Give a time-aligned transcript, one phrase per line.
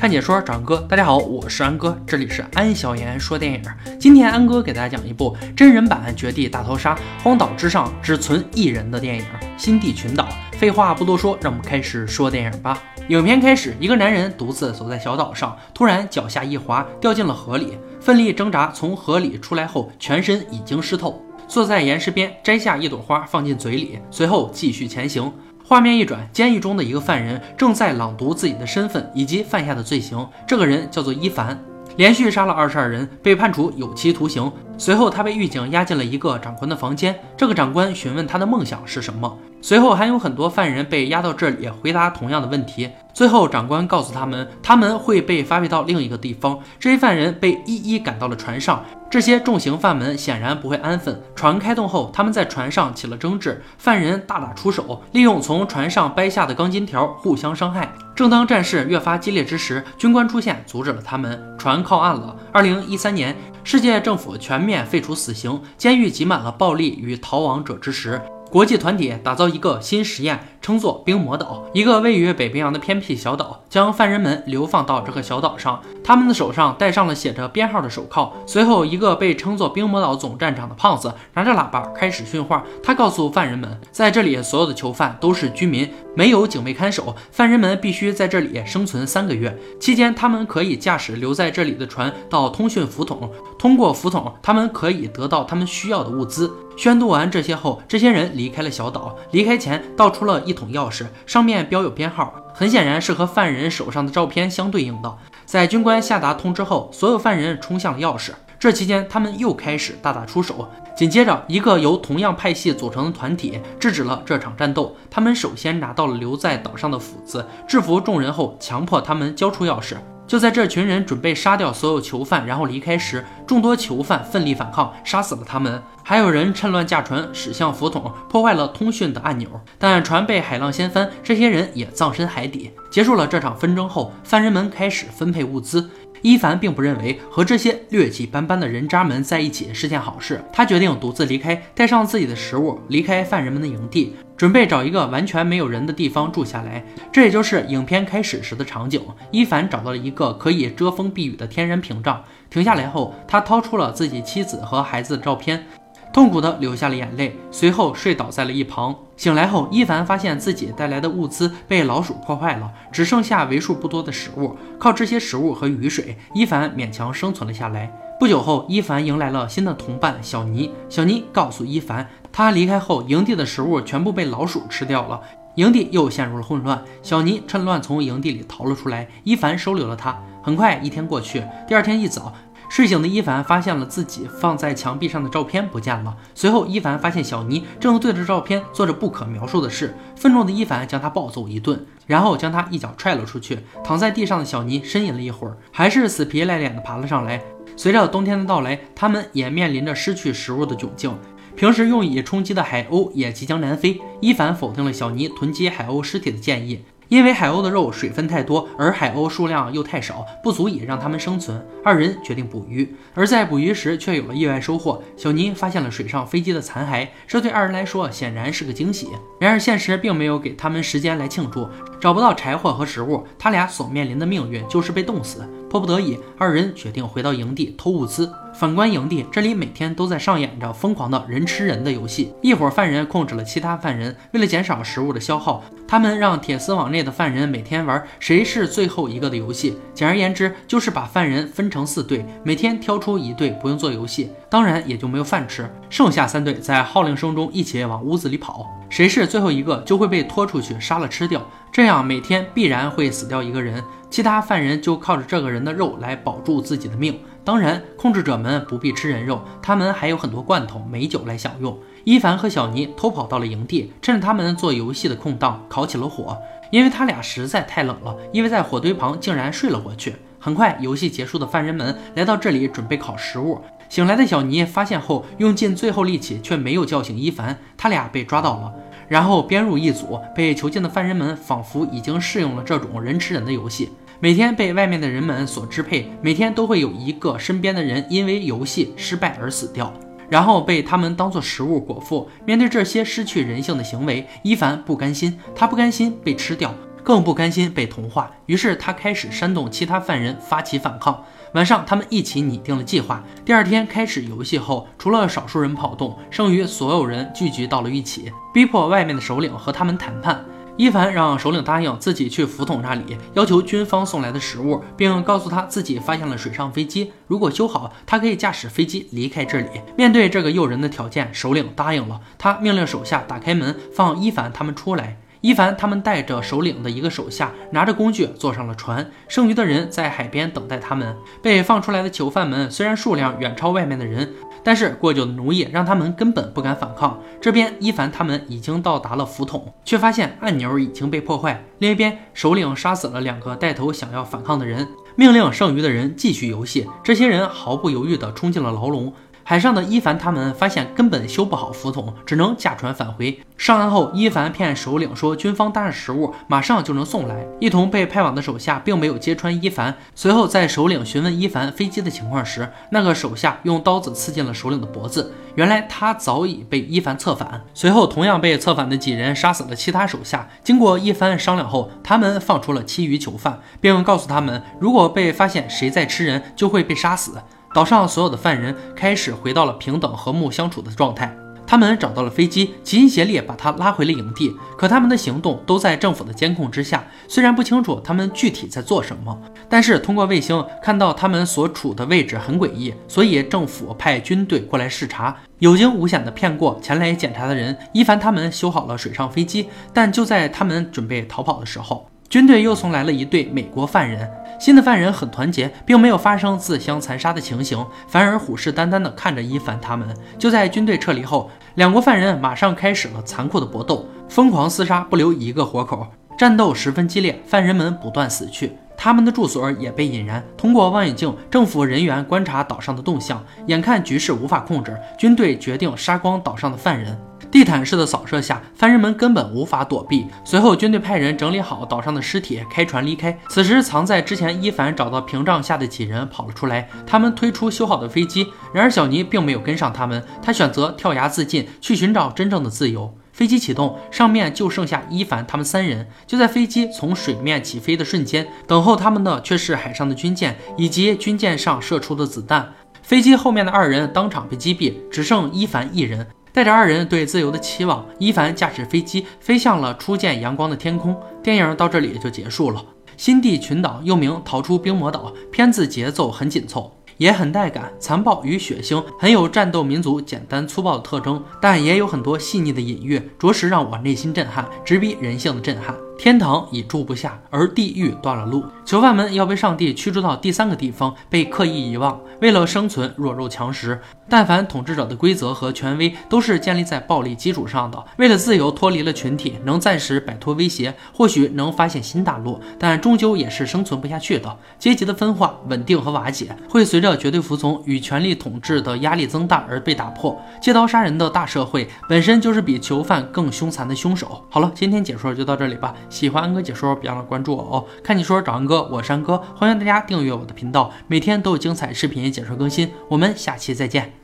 [0.00, 3.62] 看解说找安哥，大家好，我是安哥，这里是安小言说电影。
[3.98, 9.22] 今天安哥给大家讲一部真人版《绝地大逃杀》，荒岛之上只存一人的电影
[9.58, 10.26] 《新地群岛》。
[10.56, 12.82] 废话不多说，让我们开始说电影吧。
[13.08, 25.30] 影片开始，一个男人独自走在小岛上，突然脚下一滑，掉进了河里，奋力挣扎，从河里出来后，全身已经湿透，坐在岩石边，摘下一朵花放进嘴里，随后继续前行。
[25.70, 30.28] 画面一转，监狱中的一个犯人正在朗读自己的身份以及犯下的罪行。
[30.44, 31.56] 这个人叫做伊凡，
[31.96, 34.50] 连续杀了二十二人，被判处有期徒刑。
[34.80, 37.14] 随后，他被狱警押进了一个长官的房间。
[37.36, 39.38] 这个长官询问他的梦想是什么。
[39.60, 42.88] 随后，还有很多犯人被押到这里，回答同样的问题。
[43.12, 46.58] 最后，长官告诉他们，他们会被发配到另一个地方。
[46.78, 48.82] 这些犯人被一一赶到了船上。
[49.10, 51.20] 这些重刑犯们显然不会安分。
[51.34, 57.92] 船开动后，他们在船上起了争执，犯人大打出手，利用从船上掰下的钢筋条互相伤害。
[58.14, 62.36] 正当战事越发激烈之时，军官出现阻止了他们，船靠岸了。
[62.52, 68.20] 二零一三年，世界政府全面废除死刑，监狱挤满了暴力与逃亡者之时。
[68.50, 75.80] 国际团体打造一个新实验，称作冰魔岛，一个位于北冰洋的偏僻小岛，将犯人们流放到这个小岛上。
[76.10, 78.32] 他们的手上戴上了写着编号的手铐。
[78.44, 82.64] 随后，一个被称作冰魔岛总站长的胖子拿着喇叭开始训话。
[82.82, 89.56] 他告诉犯人们，在这里所有的囚犯都是居民，没有警卫看守，犯人们必须在这里生存三个月。
[89.78, 96.52] 期间，他们可以驾驶留在这里的船到通讯浮筒，通过浮筒，他们可以得到他们需要的物资。
[96.76, 99.16] 宣读完这些后，这些人离开了小岛。
[99.30, 105.16] 离开前，倒出了一桶钥匙，上面标有编号，很显然是和犯人手上的照片相对应的。
[105.50, 108.30] 在军官下达通知后，所有犯人冲向了钥匙。
[108.56, 110.68] 这期间，他们又开始大打出手。
[110.94, 114.94] 紧接着，一个由同样派系组成的团体制止了这场战斗。
[115.10, 119.96] 他们首先拿到了留在岛上的斧子，制服众人后，强迫他们交出钥匙。
[120.30, 125.82] 就在这群人准备杀掉所有囚犯，然后离开时，众多囚犯奋力反抗，杀死了他们。
[126.04, 132.70] 还有人趁乱驾船驶向浮筒，破坏了通讯的按钮，但船被海浪掀翻，这些人也葬身海底。
[132.92, 135.90] 结束了这场纷争后，犯人们开始分配物资。
[136.22, 146.82] 伊凡并不认为和这些劣迹斑斑的人渣们在一起是件好事，他决定独自离开，带上自己的食物，离开犯人们的营地，准备找一个完全没有人的地方住下来。
[147.12, 148.98] 这也就是影片开始时的场景。
[149.30, 155.66] 伊凡找到了一个可以遮风避雨的天然屏障，停下来后，他掏出了自己妻子和孩子的照片。
[156.10, 158.96] 痛苦地流下了眼泪，随后睡倒在了一旁。
[159.14, 164.56] 醒来后，伊凡发现自己带来的物资被老鼠破坏了，只剩下为数不多的食物。
[164.78, 167.92] 靠这些食物和雨水，伊凡勉强生存了下来。
[168.20, 170.70] 不久后，伊凡迎来了新的同伴小尼。
[170.90, 175.18] 小尼告诉伊凡，他离开后，营地的食物全部被老鼠吃掉了，
[175.54, 176.84] 营地又陷入了混乱。
[177.02, 180.22] 小尼趁乱从营地里逃了出来，伊凡收留了他。
[180.42, 182.34] 很快，一天过去，第二天一早。
[182.68, 186.14] 睡醒的伊凡发现了自己放在墙壁上的照片不见了。
[186.34, 189.96] 随后，伊凡发现小尼正对着照片做着不可描述的事。
[190.14, 193.60] 愤怒的伊凡将他暴揍一顿，然后将他一脚踹了出去。
[193.82, 197.42] 躺在地上的小尼呻吟了一会儿，还是死皮赖脸地爬了上来。
[197.82, 201.18] 随着冬天的到来，他们也面临着失去食物的窘境。
[201.56, 203.98] 平时用以充饥的海鸥也即将南飞。
[204.20, 206.84] 伊凡否定了小尼囤积海鸥尸体的建议。
[207.10, 211.60] 因为海鸥的肉水分太多，而海鸥数量又太少，不足以让它们生存。
[211.84, 215.02] 二人决定捕鱼，而在捕鱼时却有了意外收获。
[215.16, 219.08] 小尼发现了水上飞机的残骸，这对二人来说显然是个惊喜。
[219.40, 221.68] 然而现实并没有给他们时间来庆祝，
[222.00, 225.44] 找不到柴火和食物，他俩所面临的命运就是被冻死。
[225.68, 228.32] 迫不得已，二人决定回到营地偷物资。
[228.52, 232.32] 反观营地，这里每天都在上演着疯狂的人吃人的游戏。
[232.42, 239.76] 一伙犯人控制了其他犯人，为了减少食物的消耗，他们让铁丝网内的犯人每天玩谁是最后一个的游戏。
[239.92, 245.68] 简而言之，就是把犯人分成四队，每天挑出一队不用做游戏，当然也就没有饭吃。
[245.88, 251.44] 剩下三队在号令声中一起往屋子里跑，谁是最后一个就会被拖出去杀了吃掉。
[251.72, 253.82] 这样每天必然会死掉一个人。
[254.08, 257.18] 其他犯人就靠着这个人的肉来保住自己的命。
[257.42, 261.76] 当然，控制者们不必吃人肉，他们还有很多罐头、美酒来享用。
[262.04, 266.36] 伊凡和小尼偷跑到了营地，趁着他们做游戏的空档，烤起了火。
[266.70, 270.14] 因为他俩实在太冷了，依偎在火堆旁，竟然睡了过去。
[270.38, 273.60] 很快，游戏结束的犯人们来到这里，准备烤食物。
[273.88, 278.72] 醒来的小尼发现后，用尽最后力气，却没有叫醒伊凡，他俩被抓到了。
[279.08, 289.92] 然后编入一组，被囚禁的犯人们仿佛已经适应了这种人吃人的游戏，每天被外面的人们所支配，每天都会有一个身边的人因为游戏失败而死掉，
[290.30, 292.26] 然后被他们当做食物果腹。
[292.46, 296.72] 面对这些失去人性的行为，伊凡不甘心，他不甘心被吃掉。
[297.02, 301.24] 更不甘心被同化，于是他开始煽动其他犯人发起反抗。
[301.54, 303.24] 晚上，他们一起拟定了计划。
[303.42, 310.44] 第二天开始游戏后，除了少数人跑动，剩余所有人聚集到了一起，逼迫外面的首领和他们谈判。
[310.80, 319.68] 伊凡让首领答应自己去福统那里，要求军方送来的食物，并告诉他自己发现了水上飞机，如果修好，他可以驾驶飞机离开这里。
[319.94, 322.18] 面对这个诱人的条件，首领答应了。
[322.38, 325.18] 他命令手下打开门，放伊凡他们出来。
[325.42, 331.16] 伊凡他们带着首领的一个手下，拿着工具坐上了船，剩余的人在海边等待他们。
[331.42, 337.18] 被放出来的囚犯们虽然数量远超外面的人，但是过久的奴役让他们根本不敢反抗。
[337.40, 341.64] 这边伊凡他们已经到达了浮筒，却发现按钮已经被破坏。
[341.78, 346.86] 另一边，首领杀死了两个带头想要反抗的人，命令剩余的人继续游戏。
[347.02, 349.10] 这些人毫不犹豫地冲进了牢笼。
[349.50, 353.36] 海上的伊凡他们发现根本修不好浮筒，只能驾船返回。
[353.58, 357.44] 上岸后，伊凡骗首领说军方搭上食物，马上就能送来。
[357.58, 359.92] 一同被派往的手下并没有揭穿伊凡。
[360.14, 365.34] 随后，在首领询问伊凡飞机的情况时，那个手下用刀子刺进了首领的脖子。
[365.56, 367.60] 原来他早已被伊凡策反。
[367.74, 370.48] 随后，同样被策反的几人杀死了其他手下。
[370.62, 377.32] 经过一番商量后，他们放出了其余囚犯，并告诉他们，如果被发现谁在吃人，就会被杀死。
[377.72, 381.36] 岛上所有的犯人开始回到了平等和睦相处的状态。
[381.64, 384.52] 他们找到了飞机，齐心协力把它拉回了营地。
[384.76, 397.78] 可他们的行动都在政府的监控之下，虽然不清楚他们具体在做什么，但是通过卫星看到他们所处的位置很诡异，所以政府派军队过来视察，有惊无险的骗过前来检查的人。
[397.92, 402.09] 伊凡他们修好了水上飞机，但就在他们准备逃跑的时候。
[402.30, 404.30] 军队又送来了一对美国犯人，
[404.60, 410.06] 新的犯人很团结，并没有发生自相残杀的情形，反而虎视眈眈地看着伊凡他们。
[410.38, 416.06] 就在军队撤离后，两国犯人马上开始了残酷的搏斗，疯狂厮杀，不留一个活口，
[416.38, 420.40] 战斗十分激烈，犯人们不断死去，他们的住所也被引燃。
[420.56, 427.18] 通过望远镜，政府人员观察岛上的动向，眼看局势无法控制，军队决定杀光岛上的犯人。
[427.50, 430.24] 地毯式的扫射下，犯人们根本无法躲避。
[430.44, 433.36] 随后，军队派人整理好岛上的尸体，开船离开。
[433.48, 438.46] 此时，藏在之前伊凡找到屏障下的几人跑了出来，他们推出修好的飞机。
[438.72, 443.12] 然而，小尼并没有跟上他们，他选择跳崖自尽，去寻找真正的自由。
[443.32, 446.06] 飞机启动，上面就剩下伊凡他们三人。
[446.26, 452.72] 就在飞机从水面起飞的瞬间，等候他们的却是海上的军舰以及军舰上射出的子弹。
[453.02, 456.26] 飞机后面的二人当场被击毙，只剩伊凡一人。
[456.52, 461.16] 带着二人对自由的期望，伊凡驾驶飞机飞向了初见阳光的天空。
[461.42, 462.84] 电影到这里就结束了。
[463.16, 475.94] 新地群岛又名逃出冰魔岛，片子节奏很紧凑，也很带感，残暴与血腥，很有战斗民族简单粗暴的特征，但也有很多细腻的隐喻，着实让我内心震撼，直逼人性的震撼。
[476.20, 478.62] 天堂已住不下，而地狱断了路。
[478.84, 482.20] 囚犯们要被上帝驱逐到第三个地方，被刻意遗忘。
[482.42, 483.98] 为了生存，弱肉强食。
[484.28, 488.04] 但凡统治者的规则和权威都是建立在暴力基础上的。
[488.18, 494.54] 为了自由，脱离了群体，能暂时摆脱威胁，或许能发现新大陆，但终究也是生存不下去的。
[494.78, 500.38] 阶级的分化、稳定和瓦解，会随着绝对服从与权力统治的压力增大而被打破。
[500.60, 504.44] 借刀杀人的大社会，本身就是比囚犯更凶残的凶手。
[504.50, 505.94] 好了，今天解说就到这里吧。
[506.10, 507.86] 喜欢安哥解说，别忘了关注我哦！
[508.02, 512.90] 看你说找安哥，我是安哥，欢迎大家订阅我的频道，每天都有精彩视频解说更新。
[513.08, 514.19] 我们下期再见。